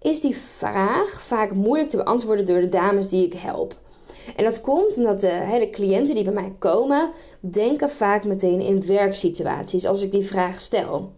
is 0.01 0.20
die 0.22 0.38
vraag 0.38 1.22
vaak 1.22 1.53
moeilijk 1.53 1.89
te 1.89 1.98
beantwoorden 1.98 2.46
door 2.46 2.62
de 2.62 2.70
dames 2.70 3.10
die 3.10 3.25
ik 3.25 3.34
help. 3.34 3.75
En 4.36 4.44
dat 4.44 4.62
komt 4.62 4.98
omdat 4.98 5.22
de, 5.22 5.58
de 5.60 5.70
cliënten 5.70 6.15
die 6.15 6.24
bij 6.24 6.34
mij 6.34 6.53
komen, 6.60 7.12
denken 7.39 7.89
vaak 7.89 8.25
meteen 8.25 8.62
in 8.62 8.86
werksituaties 8.86 9.86
als 9.86 10.01
ik 10.01 10.12
die 10.12 10.25
vraag 10.25 10.62
stel. 10.62 11.12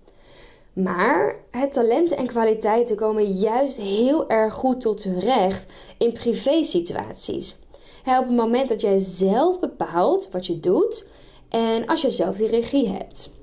Maar 0.83 1.35
het 1.51 1.73
talenten 1.73 2.17
en 2.17 2.27
kwaliteiten 2.27 2.95
komen 2.95 3.25
juist 3.25 3.77
heel 3.77 4.29
erg 4.29 4.53
goed 4.53 4.81
tot 4.81 5.03
hun 5.03 5.19
recht 5.19 5.65
in 5.97 6.13
privésituaties. 6.13 7.59
He, 8.03 8.19
op 8.19 8.25
het 8.25 8.35
moment 8.35 8.69
dat 8.69 8.81
jij 8.81 8.97
zelf 8.97 9.59
bepaalt 9.59 10.29
wat 10.31 10.45
je 10.45 10.59
doet 10.59 11.07
en 11.49 11.85
als 11.85 12.01
je 12.01 12.11
zelf 12.11 12.35
die 12.35 12.47
regie 12.47 12.87
hebt. 12.87 13.33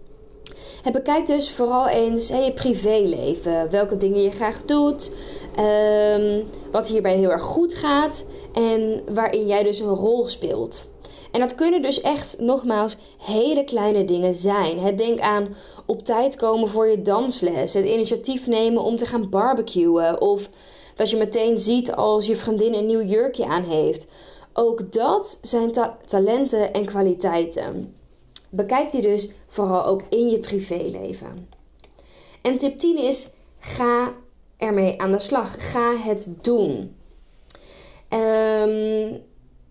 He, 0.82 0.90
bekijk 0.90 1.26
dus 1.26 1.50
vooral 1.50 1.88
eens 1.88 2.28
je 2.28 2.52
privéleven, 2.54 3.70
welke 3.70 3.96
dingen 3.96 4.22
je 4.22 4.30
graag 4.30 4.64
doet, 4.64 5.10
um, 5.58 6.44
wat 6.70 6.88
hierbij 6.88 7.16
heel 7.16 7.30
erg 7.30 7.42
goed 7.42 7.74
gaat 7.74 8.26
en 8.52 9.02
waarin 9.14 9.46
jij 9.46 9.62
dus 9.62 9.78
een 9.78 9.94
rol 9.94 10.26
speelt. 10.26 10.86
En 11.30 11.40
dat 11.40 11.54
kunnen 11.54 11.82
dus 11.82 12.00
echt, 12.00 12.40
nogmaals, 12.40 12.96
hele 13.18 13.64
kleine 13.64 14.04
dingen 14.04 14.34
zijn. 14.34 14.96
denk 14.96 15.20
aan 15.20 15.54
op 15.86 16.04
tijd 16.04 16.36
komen 16.36 16.68
voor 16.68 16.86
je 16.86 17.02
dansles, 17.02 17.74
het 17.74 17.86
initiatief 17.86 18.46
nemen 18.46 18.82
om 18.82 18.96
te 18.96 19.06
gaan 19.06 19.30
barbecuen, 19.30 20.20
of 20.20 20.48
dat 20.94 21.10
je 21.10 21.16
meteen 21.16 21.58
ziet 21.58 21.92
als 21.92 22.26
je 22.26 22.36
vriendin 22.36 22.74
een 22.74 22.86
nieuw 22.86 23.02
jurkje 23.02 23.46
aan 23.46 23.64
heeft. 23.64 24.06
Ook 24.52 24.92
dat 24.92 25.38
zijn 25.42 25.72
talenten 26.06 26.72
en 26.72 26.84
kwaliteiten. 26.84 27.94
Bekijk 28.50 28.90
die 28.90 29.02
dus 29.02 29.30
vooral 29.48 29.84
ook 29.84 30.02
in 30.08 30.28
je 30.28 30.38
privéleven. 30.38 31.48
En 32.42 32.56
tip 32.56 32.78
10 32.78 32.98
is: 32.98 33.30
ga 33.58 34.12
ermee 34.56 35.00
aan 35.00 35.10
de 35.10 35.18
slag. 35.18 35.72
Ga 35.72 35.96
het 35.96 36.34
doen. 36.40 36.96
Um, 38.10 39.22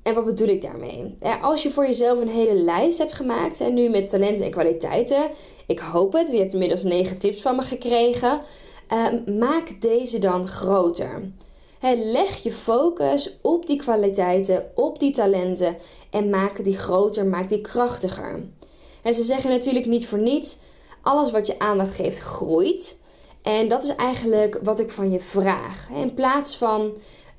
en 0.06 0.14
wat 0.14 0.26
bedoel 0.26 0.48
ik 0.48 0.62
daarmee? 0.62 1.16
Als 1.42 1.64
je 1.64 1.72
voor 1.72 1.86
jezelf 1.86 2.22
een 2.22 2.28
hele 2.28 2.54
lijst 2.54 2.98
hebt 2.98 3.14
gemaakt 3.14 3.62
en 3.62 3.74
nu 3.74 3.90
met 3.90 4.10
talenten 4.10 4.46
en 4.46 4.52
kwaliteiten, 4.52 5.30
ik 5.68 5.80
hoop 5.80 6.14
het, 6.14 6.32
je 6.32 6.38
hebt 6.38 6.54
inmiddels 6.54 6.84
negen 6.84 7.18
tips 7.18 7.42
van 7.42 7.56
me 7.56 7.62
gekregen, 7.62 8.42
ehm, 8.88 9.38
maak 9.38 9.82
deze 9.82 10.20
dan 10.20 10.48
groter. 10.48 11.32
leg 11.96 12.44
je 12.44 12.52
focus 12.52 13.38
op 13.42 13.66
die 13.66 13.78
kwaliteiten, 13.78 14.72
op 14.76 15.00
die 15.00 15.12
talenten 15.12 15.78
en 16.10 16.30
maak 16.30 16.64
die 16.64 16.78
groter, 16.78 17.26
maak 17.26 17.50
die 17.50 17.62
krachtiger. 17.62 18.44
En 19.02 19.14
ze 19.14 19.24
zeggen 19.24 19.50
natuurlijk 19.50 19.86
niet 19.86 20.08
voor 20.08 20.20
niets: 20.20 20.58
alles 21.02 21.32
wat 21.32 21.48
je 21.48 21.60
aandacht 21.60 21.96
geeft 21.96 22.20
groeit. 22.20 23.00
En 23.42 23.68
dat 23.68 23.84
is 23.84 23.96
eigenlijk 23.96 24.60
wat 24.64 24.80
ik 24.80 24.90
van 24.90 25.12
je 25.12 25.20
vraag. 25.20 25.90
In 25.96 26.14
plaats 26.14 26.58
van 26.58 26.94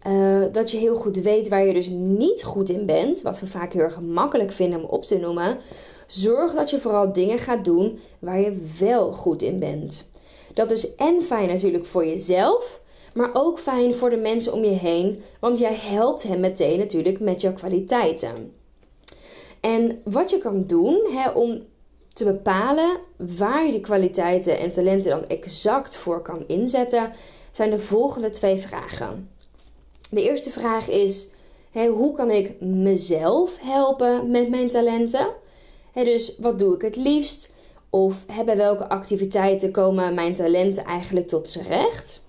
uh, 0.09 0.45
dat 0.53 0.71
je 0.71 0.77
heel 0.77 0.97
goed 0.97 1.17
weet 1.17 1.49
waar 1.49 1.67
je 1.67 1.73
dus 1.73 1.89
niet 1.89 2.45
goed 2.45 2.69
in 2.69 2.87
bent, 2.87 3.23
wat 3.23 3.41
we 3.41 3.47
vaak 3.47 3.73
heel 3.73 3.83
erg 3.83 4.01
makkelijk 4.01 4.53
vinden 4.53 4.79
om 4.79 4.91
op 4.91 5.05
te 5.05 5.19
noemen. 5.19 5.59
Zorg 6.07 6.55
dat 6.55 6.71
je 6.71 6.79
vooral 6.79 7.13
dingen 7.13 7.39
gaat 7.39 7.65
doen 7.65 7.99
waar 8.19 8.41
je 8.41 8.73
wel 8.79 9.13
goed 9.13 9.43
in 9.43 9.59
bent. 9.59 10.11
Dat 10.55 10.71
is 10.71 10.95
en 10.95 11.23
fijn 11.23 11.49
natuurlijk 11.49 11.87
voor 11.87 12.07
jezelf, 12.07 12.81
maar 13.15 13.31
ook 13.33 13.59
fijn 13.59 13.95
voor 13.95 14.11
de 14.11 14.17
mensen 14.17 14.53
om 14.53 14.65
je 14.65 14.71
heen, 14.71 15.23
want 15.41 15.59
jij 15.59 15.75
helpt 15.75 16.23
hen 16.23 16.41
meteen 16.41 16.79
natuurlijk 16.79 17.21
met 17.21 17.41
jouw 17.41 17.53
kwaliteiten. 17.53 18.53
En 19.61 20.01
wat 20.05 20.31
je 20.31 20.39
kan 20.39 20.67
doen 20.67 21.01
hè, 21.11 21.31
om 21.31 21.63
te 22.13 22.25
bepalen 22.25 22.99
waar 23.17 23.65
je 23.65 23.71
die 23.71 23.81
kwaliteiten 23.81 24.59
en 24.59 24.71
talenten 24.71 25.11
dan 25.11 25.27
exact 25.27 25.97
voor 25.97 26.23
kan 26.23 26.45
inzetten, 26.47 27.13
zijn 27.51 27.71
de 27.71 27.79
volgende 27.79 28.31
twee 28.31 28.59
vragen. 28.59 29.31
De 30.11 30.23
eerste 30.23 30.51
vraag 30.51 30.89
is: 30.89 31.29
hoe 31.73 32.13
kan 32.13 32.31
ik 32.31 32.61
mezelf 32.61 33.59
helpen 33.61 34.31
met 34.31 34.49
mijn 34.49 34.69
talenten? 34.69 35.29
dus 35.95 36.35
wat 36.39 36.59
doe 36.59 36.75
ik 36.75 36.83
het 36.83 36.97
liefst? 36.97 37.53
Of 37.91 38.27
bij 38.45 38.57
welke 38.57 38.89
activiteiten 38.89 39.71
komen 39.71 40.15
mijn 40.15 40.35
talenten 40.35 40.85
eigenlijk 40.85 41.29
tot 41.29 41.51
z'n 41.51 41.63
recht? 41.69 42.25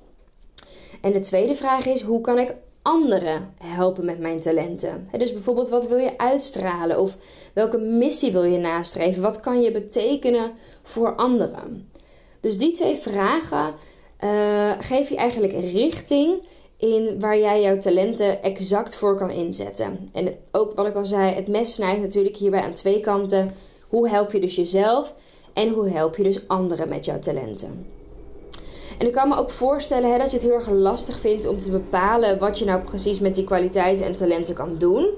En 1.02 1.12
de 1.12 1.20
tweede 1.20 1.56
vraag 1.56 1.86
is: 1.86 2.02
hoe 2.02 2.22
kan 2.22 2.40
ik 2.40 2.56
anderen 2.82 3.54
helpen 3.62 4.06
met 4.06 4.20
mijn 4.20 4.40
talenten? 4.40 5.10
dus 5.18 5.34
bijvoorbeeld, 5.34 5.70
wat 5.70 5.88
wil 5.88 5.98
je 5.98 6.18
uitstralen? 6.18 7.00
Of 7.00 7.16
welke 7.54 7.78
missie 7.78 8.32
wil 8.32 8.44
je 8.44 8.58
nastreven? 8.58 9.22
Wat 9.22 9.40
kan 9.40 9.62
je 9.62 9.72
betekenen 9.72 10.52
voor 10.84 11.16
anderen? 11.16 11.92
Dus 12.40 12.58
die 12.58 12.72
twee 12.72 12.96
vragen 12.96 13.74
uh, 14.24 14.72
geef 14.80 15.10
je 15.10 15.16
eigenlijk 15.16 15.54
richting 15.54 16.42
in 16.78 17.20
waar 17.20 17.38
jij 17.38 17.62
jouw 17.62 17.78
talenten 17.78 18.44
exact 18.44 18.96
voor 18.96 19.16
kan 19.16 19.30
inzetten. 19.30 20.10
En 20.14 20.36
ook 20.52 20.76
wat 20.76 20.88
ik 20.88 20.96
al 20.96 21.06
zei, 21.06 21.34
het 21.34 21.48
mes 21.48 21.74
snijdt 21.74 22.02
natuurlijk 22.02 22.36
hierbij 22.36 22.62
aan 22.62 22.74
twee 22.74 23.00
kanten. 23.00 23.52
Hoe 23.88 24.10
help 24.10 24.32
je 24.32 24.40
dus 24.40 24.56
jezelf 24.56 25.14
en 25.54 25.70
hoe 25.70 25.90
help 25.90 26.16
je 26.16 26.24
dus 26.24 26.48
anderen 26.48 26.90
met 26.90 27.06
jouw 27.06 27.20
talenten? 27.20 27.86
En 28.98 29.08
ik 29.08 29.14
kan 29.14 29.30
me 29.30 29.36
ook 29.36 29.50
voorstellen 29.50 30.12
hè, 30.12 30.18
dat 30.18 30.32
je 30.32 30.38
het 30.38 30.46
heel 30.46 30.56
erg 30.56 30.70
lastig 30.70 31.20
vindt 31.20 31.48
om 31.48 31.60
te 31.60 31.72
bepalen 31.72 32.40
wat 32.40 32.60
je 32.60 32.66
nou 32.66 32.82
precies 32.82 33.20
met 33.20 33.36
die 33.36 33.44
kwaliteiten 33.44 34.06
en 34.06 34.16
talenten 34.16 34.56
kan 34.56 34.78
doen. 34.78 35.10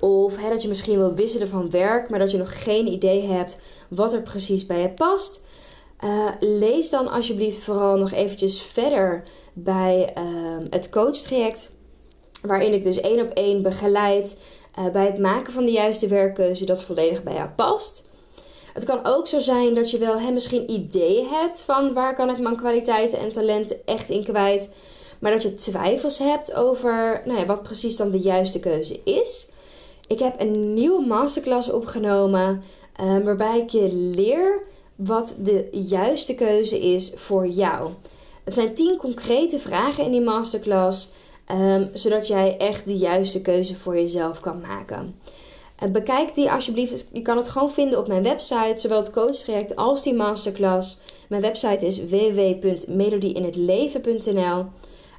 Of 0.00 0.36
hè, 0.36 0.48
dat 0.48 0.62
je 0.62 0.68
misschien 0.68 0.98
wil 0.98 1.14
wisselen 1.14 1.48
van 1.48 1.70
werk, 1.70 2.10
maar 2.10 2.18
dat 2.18 2.30
je 2.30 2.38
nog 2.38 2.62
geen 2.62 2.86
idee 2.86 3.22
hebt 3.22 3.58
wat 3.88 4.12
er 4.12 4.22
precies 4.22 4.66
bij 4.66 4.80
je 4.80 4.88
past. 4.88 5.44
Uh, 6.04 6.28
lees 6.40 6.90
dan 6.90 7.08
alsjeblieft 7.08 7.62
vooral 7.62 7.96
nog 7.96 8.12
eventjes 8.12 8.62
verder 8.62 9.22
bij 9.52 10.14
uh, 10.18 10.56
het 10.70 10.88
coachtraject. 10.88 11.72
Waarin 12.42 12.72
ik 12.72 12.84
dus 12.84 13.00
één 13.00 13.20
op 13.20 13.30
één 13.30 13.62
begeleid 13.62 14.38
uh, 14.78 14.88
bij 14.90 15.06
het 15.06 15.18
maken 15.18 15.52
van 15.52 15.64
de 15.64 15.70
juiste 15.70 16.06
werkkeuze 16.06 16.64
dat 16.64 16.82
volledig 16.82 17.22
bij 17.22 17.34
jou 17.34 17.48
past. 17.48 18.08
Het 18.72 18.84
kan 18.84 19.00
ook 19.02 19.26
zo 19.26 19.38
zijn 19.38 19.74
dat 19.74 19.90
je 19.90 19.98
wel 19.98 20.20
hè, 20.20 20.30
misschien 20.30 20.70
ideeën 20.70 21.26
hebt 21.28 21.60
van 21.60 21.92
waar 21.92 22.14
kan 22.14 22.30
ik 22.30 22.38
mijn 22.38 22.56
kwaliteiten 22.56 23.18
en 23.18 23.32
talenten 23.32 23.76
echt 23.84 24.08
in 24.08 24.24
kwijt. 24.24 24.70
Maar 25.18 25.32
dat 25.32 25.42
je 25.42 25.54
twijfels 25.54 26.18
hebt 26.18 26.54
over 26.54 27.22
nou 27.24 27.38
ja, 27.38 27.46
wat 27.46 27.62
precies 27.62 27.96
dan 27.96 28.10
de 28.10 28.20
juiste 28.20 28.60
keuze 28.60 29.00
is. 29.04 29.48
Ik 30.06 30.18
heb 30.18 30.40
een 30.40 30.74
nieuwe 30.74 31.06
masterclass 31.06 31.70
opgenomen 31.70 32.62
waarbij 33.24 33.58
ik 33.58 33.70
je 33.70 33.88
leer 33.92 34.62
wat 35.04 35.36
de 35.38 35.68
juiste 35.70 36.34
keuze 36.34 36.80
is 36.80 37.12
voor 37.14 37.46
jou. 37.46 37.90
Het 38.44 38.54
zijn 38.54 38.74
10 38.74 38.96
concrete 38.96 39.58
vragen 39.58 40.04
in 40.04 40.10
die 40.10 40.20
masterclass, 40.20 41.08
um, 41.52 41.90
zodat 41.94 42.26
jij 42.26 42.56
echt 42.56 42.84
de 42.84 42.96
juiste 42.96 43.40
keuze 43.40 43.76
voor 43.76 43.94
jezelf 43.94 44.40
kan 44.40 44.60
maken. 44.60 45.14
Uh, 45.82 45.90
bekijk 45.90 46.34
die 46.34 46.50
alsjeblieft. 46.50 47.08
Je 47.12 47.22
kan 47.22 47.36
het 47.36 47.48
gewoon 47.48 47.70
vinden 47.70 47.98
op 47.98 48.08
mijn 48.08 48.22
website, 48.22 48.72
zowel 48.74 48.98
het 48.98 49.10
coachtraject 49.10 49.76
als 49.76 50.02
die 50.02 50.14
masterclass. 50.14 50.98
Mijn 51.28 51.42
website 51.42 51.86
is 51.86 52.04
www.melodieinhetleven.nl. 52.04 54.58
Um, 54.58 54.66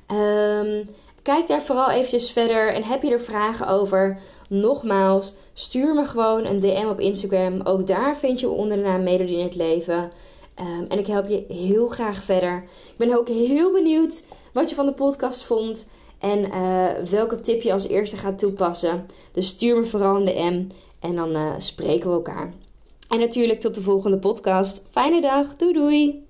ehm, 0.07 0.83
Kijk 1.21 1.47
daar 1.47 1.61
vooral 1.61 1.89
eventjes 1.89 2.31
verder 2.31 2.73
en 2.73 2.83
heb 2.83 3.03
je 3.03 3.11
er 3.11 3.21
vragen 3.21 3.67
over? 3.67 4.19
Nogmaals, 4.49 5.33
stuur 5.53 5.93
me 5.95 6.05
gewoon 6.05 6.45
een 6.45 6.59
DM 6.59 6.87
op 6.87 6.99
Instagram. 6.99 7.61
Ook 7.63 7.87
daar 7.87 8.17
vind 8.17 8.39
je 8.39 8.49
onder 8.49 8.77
de 8.77 8.83
naam 8.83 9.07
in 9.07 9.43
het 9.43 9.55
Leven. 9.55 10.11
Ehm, 10.55 10.83
en 10.87 10.99
ik 10.99 11.07
help 11.07 11.27
je 11.27 11.45
heel 11.47 11.87
graag 11.87 12.23
verder. 12.23 12.63
Ik 12.63 12.97
ben 12.97 13.17
ook 13.17 13.27
heel 13.27 13.71
benieuwd 13.71 14.27
wat 14.53 14.69
je 14.69 14.75
van 14.75 14.85
de 14.85 14.93
podcast 14.93 15.43
vond. 15.43 15.89
En 16.19 16.39
uh, 16.39 17.09
welke 17.09 17.41
tip 17.41 17.61
je 17.61 17.73
als 17.73 17.87
eerste 17.87 18.17
gaat 18.17 18.39
toepassen. 18.39 19.05
Dus 19.31 19.47
stuur 19.47 19.77
me 19.77 19.85
vooral 19.85 20.15
een 20.15 20.25
DM 20.25 20.63
en 20.99 21.15
dan 21.15 21.35
uh, 21.35 21.53
spreken 21.57 22.09
we 22.09 22.15
elkaar. 22.15 22.53
En 23.09 23.19
natuurlijk 23.19 23.59
tot 23.59 23.75
de 23.75 23.81
volgende 23.81 24.17
podcast. 24.17 24.81
Fijne 24.91 25.21
dag. 25.21 25.55
Doei 25.55 25.73
doei. 25.73 26.29